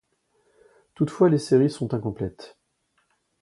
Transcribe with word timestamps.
Toutefois 0.95 1.29
les 1.29 1.37
séries 1.37 1.69
sont 1.69 1.93
incomplètes. 1.93 2.57